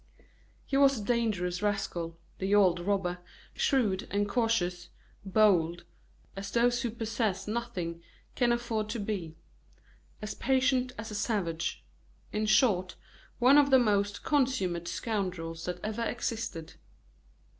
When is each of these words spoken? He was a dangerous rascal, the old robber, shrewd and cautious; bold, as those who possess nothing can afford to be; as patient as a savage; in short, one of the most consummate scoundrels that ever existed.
He 0.65 0.75
was 0.77 0.97
a 0.99 1.03
dangerous 1.03 1.61
rascal, 1.61 2.17
the 2.39 2.55
old 2.55 2.79
robber, 2.79 3.19
shrewd 3.53 4.07
and 4.09 4.27
cautious; 4.27 4.89
bold, 5.23 5.83
as 6.35 6.49
those 6.49 6.81
who 6.81 6.89
possess 6.89 7.47
nothing 7.47 8.01
can 8.33 8.51
afford 8.51 8.89
to 8.89 8.99
be; 8.99 9.35
as 10.19 10.33
patient 10.33 10.91
as 10.97 11.11
a 11.11 11.13
savage; 11.13 11.83
in 12.33 12.47
short, 12.47 12.95
one 13.37 13.59
of 13.59 13.69
the 13.69 13.77
most 13.77 14.23
consummate 14.23 14.87
scoundrels 14.87 15.65
that 15.65 15.79
ever 15.83 16.03
existed. 16.03 16.73